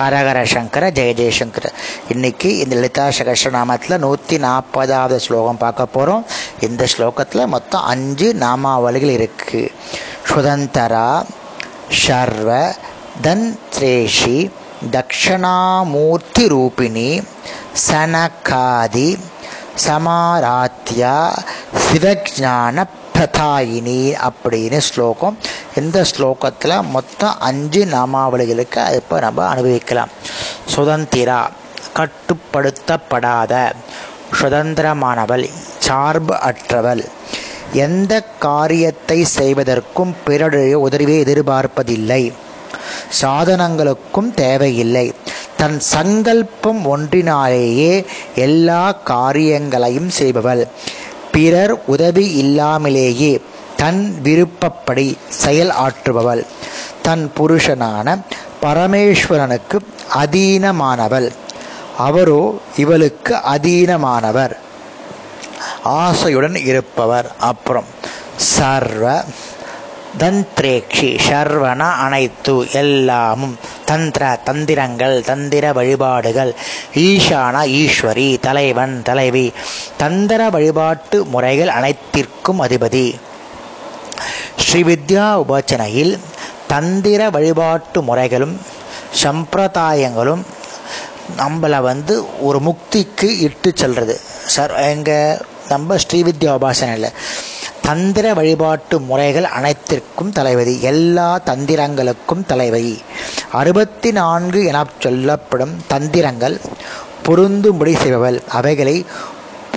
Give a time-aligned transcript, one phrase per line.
[0.00, 1.66] ஹரஹர சங்கர ஜெய ஜெயசங்கர
[2.08, 6.24] இன்னைக்கு இந்த லலிதா சகஸ்ரநாமத்தில் நூற்றி நாற்பதாவது ஸ்லோகம் பார்க்க போகிறோம்
[6.60, 9.62] இந்த ஸ்லோகத்தில் மொத்தம் அஞ்சு நாமாவளிகள் இருக்கு.
[10.28, 11.08] சுதந்தரா
[12.02, 12.50] ஷர்வ
[13.22, 14.38] தன்த்ரேஷி
[14.90, 17.10] தக்ஷணாமூர்த்தி ரூபிணி
[17.88, 19.08] சனகாதி
[19.86, 21.14] சமாராத்யா
[21.84, 25.36] சிவஜான பிரதாயினி அப்படின்னு ஸ்லோகம்
[25.76, 30.08] இந்த ஸ்லோகத்தில் மொத்தம் அஞ்சு நாமாவளிகளுக்கு இப்போ நம்ம அனுபவிக்கலாம்.
[30.76, 31.48] சுதந்திரா
[31.94, 33.72] கட்டுப்படுத்தப்படாத
[34.40, 37.04] சுதந்திரமானவள் சார்பு அற்றவள்.
[37.72, 42.32] எந்த காரியத்தை செய்வதற்கும் பிறருடைய உதவியை எதிர்பார்ப்பதில்லை.
[43.22, 45.14] சாதனங்களுக்கும் தேவையில்லை.
[45.56, 50.66] தன் சங்கல்பம் ஒன்றினாலேயே எல்லா காரியங்களையும் செய்பவள்.
[51.32, 53.40] பிறர் உதவி இல்லாமலேயே
[53.80, 56.46] தன் விருப்பப்படி செயல் ஆற்றுபவள்.
[57.02, 58.20] தன் புருஷனான
[58.62, 59.78] பரமேஸ்வரனுக்கு
[60.14, 61.30] அதீனமானவள்.
[61.98, 64.56] அவரோ இவளுக்கு அதீனமானவர்.
[65.84, 67.32] ஆசையுடன் இருப்பவர்.
[67.40, 67.84] அப்புறம்
[68.36, 69.24] சர்வ
[70.18, 76.54] தந்திரேக்ஷி சர்வன அனைத்து எல்லாமும் தந்திர தந்திரங்கள் தந்திர வழிபாடுகள்.
[76.94, 79.52] ஈஷான ஈஸ்வரி தலைவன் தலைவி.
[79.96, 83.14] தந்திர வழிபாட்டு முறைகள் அனைத்திற்கும் அதிபதி.
[84.70, 86.18] ஸ்ரீவித்யா உபாசனையில்
[86.68, 88.60] தந்திர வழிபாட்டு முறைகளும்
[89.22, 90.42] சம்பிரதாயங்களும்
[91.38, 97.08] நம்மளை வந்து ஒரு முக்திக்கு இட்டு செல்கிறது சார் எங்கள் நம்ம ஸ்ரீவித்யா உபாசனையில்
[97.82, 103.02] தந்திர வழிபாட்டு முறைகள் அனைத்திற்கும் தலைவதி எல்லா தந்திரங்களுக்கும் தலைவதி
[103.52, 106.60] அறுபத்தி நான்கு என சொல்லப்படும் தந்திரங்கள்
[107.28, 108.38] பொருந்தும்படி செய்பவள்.
[108.48, 109.06] அவைகளை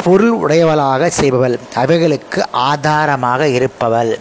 [0.03, 1.59] பொருள் உடையவளாக செய்பவள்.
[1.75, 4.19] அவைகளுக்கு ஆதாரமாக இருப்பவள்.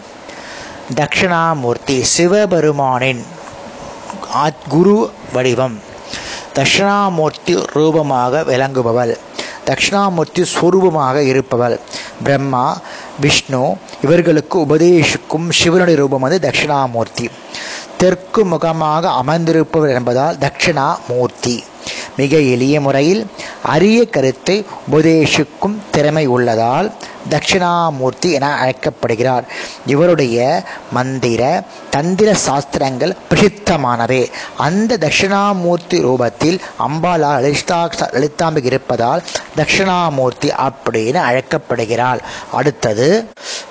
[0.91, 3.22] தட்சிணாமூர்த்தி சிவபெருமானின்
[4.69, 5.78] குரு வடிவம்.
[6.55, 9.16] தட்சிணாமூர்த்தி ரூபமாக விளங்குபவள்.
[9.66, 11.80] தட்சிணாமூர்த்தி ஸ்வரூபமாக இருப்பவள்.
[12.22, 12.80] பிரம்மா
[13.20, 17.30] விஷ்ணு இவர்களுக்கு உபதேசிக்கும் சிவனுடைய ரூபம் வந்து தட்சிணாமூர்த்தி.
[17.96, 21.64] தெற்கு முகமாக அமர்ந்திருப்பவர் என்பதால் தட்சிணாமூர்த்தி.
[22.17, 23.27] மிக எளிய முறையில்
[23.62, 26.92] அரிய கருத்தை உபதேசிக்கும் திறமை உள்ளதால்
[27.30, 29.44] தட்சிணாமூர்த்தி என அழைக்கப்படுகிறார்.
[29.86, 30.62] இவருடைய
[30.92, 39.22] மந்திர தந்திர சாஸ்திரங்கள் பிரசித்தமானவை அந்த தட்சிணாமூர்த்தி ரூபத்தில் அம்பாலால் லலிதா லலிதாம்பிகை இருப்பதால்
[39.56, 42.20] தட்சிணாமூர்த்தி அப்படின்னு அழைக்கப்படுகிறாள்.
[42.52, 43.30] அடுத்தது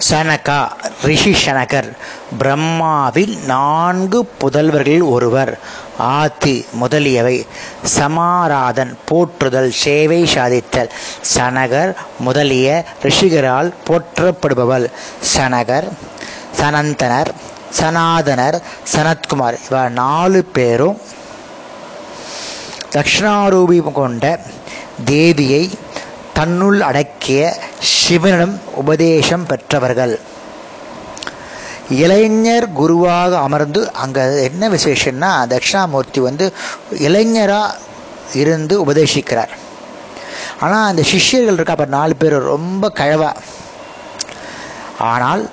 [0.09, 0.67] சனகா
[1.03, 1.91] ரிஷி சனகர்.
[2.39, 5.59] பிரம்மாவின் நான்கு புதல்வர்களில் ஒருவர்.
[5.97, 7.45] ஆதி முதலியவை.
[7.83, 10.89] சமாராதன் போற்றுதல் சேவை சாதித்தல்.
[11.35, 12.85] சனகர் முதலிய
[13.41, 14.85] ரிஷிகரால் போற்றப்படுபவள்
[15.33, 15.87] சனகர்
[16.59, 17.31] சனந்தனர்
[17.77, 18.57] சனாதனர்
[18.93, 19.57] சனத்குமார்.
[19.67, 20.97] இவ நாலு பேரும்
[22.95, 24.25] தட்சிணாரூபம் கொண்ட
[25.11, 25.63] தேவியை
[26.37, 27.41] தன்னுள் அடக்கிய
[27.93, 30.15] சிவனிடம் உபதேசம் பெற்றவர்கள்.
[32.03, 36.45] இளைஞர் குருவாக அமர்ந்து அங்கே என்ன விசேஷம்னா தட்சிணாமூர்த்தி வந்து
[37.07, 37.79] இளைஞராக
[38.41, 39.53] இருந்து உபதேசிக்கிறார்.
[40.65, 43.31] ஆனால் அந்த சிஷ்யர்கள் இருக்கா அப்போ நாலு பேர் ரொம்ப கழவா.
[45.11, 45.43] ஆனால்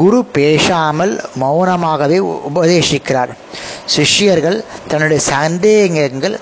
[0.00, 1.12] குரு பேசாமல்
[1.42, 2.18] மௌனமாகவே
[2.48, 3.32] உபதேசிக்கிறார்.
[3.94, 4.58] சிஷ்யர்கள்
[4.90, 6.36] தன்னுடைய சந்தேகங்கள்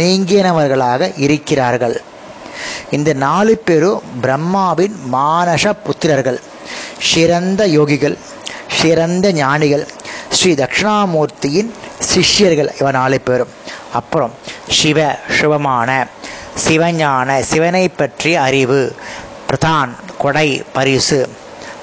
[0.00, 1.96] நீங்கினவர்களாக இருக்கிறார்கள்.
[2.96, 6.38] இந்த நாலு பேரும் பிரம்மாவின் மானச புத்திரர்கள்.
[7.10, 8.16] சிறந்த யோகிகள்
[8.80, 9.84] சிறந்த ஞானிகள்
[10.36, 11.70] ஸ்ரீ தட்சிணாமூர்த்தியின்
[12.12, 13.52] சிஷ்யர்கள் இவன் நாலு பேரும்.
[13.98, 14.32] அப்புறம்
[14.78, 14.98] சிவ
[15.38, 15.90] சிவமான
[16.64, 18.96] சிவஞான சிவனை பற்றிய அறிவு.
[19.48, 21.28] பிரதான் கொடை பரிசு.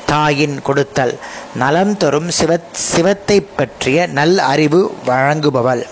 [0.05, 1.19] தாயின் கொடுத்தல்.
[1.55, 5.83] நலம் தரும் சிவ சிவத்தை பற்றிய நல் அறிவு வழங்குபவள்.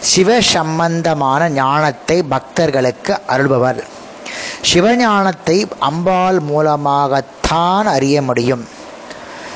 [0.00, 3.84] சிவ சம்பந்தமான ஞானத்தை பக்தர்களுக்கு அருள்பவர்
[4.72, 8.68] சிவஞானத்தை அம்பாள் மூலமாகத்தான் அறிய முடியும்.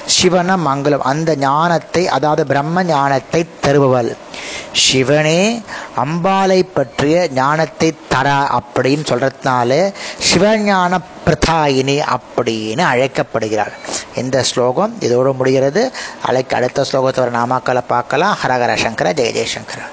[0.07, 1.05] சிவன மங்களம்.
[1.13, 4.17] அந்த ஞானத்தை அதாவது பிரம்ம ஞானத்தை தருபவள்.
[4.75, 5.63] சிவனே
[5.97, 9.93] அம்பாலை பற்றிய ஞானத்தை தர அப்படின்னு சொல்றதுனால
[10.29, 13.73] சிவஞான பிரதாயினி அப்படின்னு அழைக்கப்படுகிறாள்
[14.15, 15.93] இந்த ஸ்லோகம் இதோடு முடிகிறது.
[16.23, 18.37] அழைக்க அடுத்த ஸ்லோகத்தோட ஒரு நாமாக்களை பார்க்கலாம்.
[18.43, 19.81] ஹரஹர சங்கர ஜெய ஜெயசங்கர.